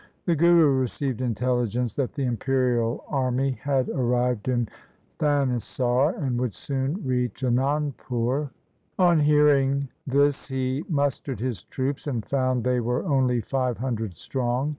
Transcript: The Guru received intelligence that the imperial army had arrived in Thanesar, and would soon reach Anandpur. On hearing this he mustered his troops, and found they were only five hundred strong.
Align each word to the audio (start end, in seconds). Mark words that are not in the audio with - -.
The 0.25 0.35
Guru 0.35 0.79
received 0.79 1.21
intelligence 1.21 1.93
that 1.93 2.13
the 2.13 2.23
imperial 2.25 3.03
army 3.07 3.51
had 3.61 3.87
arrived 3.87 4.47
in 4.47 4.67
Thanesar, 5.19 6.17
and 6.19 6.41
would 6.41 6.55
soon 6.55 7.03
reach 7.05 7.43
Anandpur. 7.43 8.49
On 8.97 9.19
hearing 9.19 9.89
this 10.07 10.47
he 10.47 10.83
mustered 10.89 11.39
his 11.39 11.61
troops, 11.65 12.07
and 12.07 12.25
found 12.25 12.63
they 12.63 12.79
were 12.79 13.03
only 13.05 13.41
five 13.41 13.77
hundred 13.77 14.17
strong. 14.17 14.69